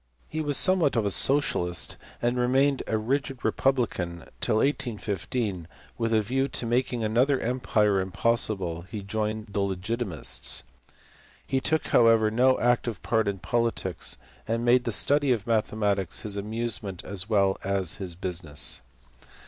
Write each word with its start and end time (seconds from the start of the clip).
He 0.27 0.41
was 0.41 0.57
somewhat 0.57 0.95
of 0.95 1.05
a 1.05 1.11
socialist, 1.11 1.95
and 2.23 2.35
remained 2.35 2.81
a 2.87 2.97
rigid 2.97 3.45
republican 3.45 4.25
till 4.39 4.55
1815 4.55 5.55
when, 5.55 5.67
with 5.95 6.11
a 6.11 6.23
view 6.23 6.47
to 6.47 6.65
making 6.65 7.03
another 7.03 7.39
empire 7.39 8.01
im 8.01 8.09
possible, 8.11 8.81
he 8.89 9.03
joined 9.03 9.49
the 9.51 9.59
legitimists. 9.61 10.63
He 11.45 11.61
took 11.61 11.85
however 11.89 12.31
no 12.31 12.59
active 12.59 13.03
part 13.03 13.27
in 13.27 13.37
politics, 13.37 14.17
and 14.47 14.65
made 14.65 14.85
the 14.85 14.91
study 14.91 15.31
of 15.31 15.45
mathematics 15.45 16.21
his 16.21 16.35
amuse 16.35 16.81
ment 16.81 17.03
as 17.03 17.29
well 17.29 17.59
as 17.63 17.97
his 18.01 18.15
business. 18.15 18.81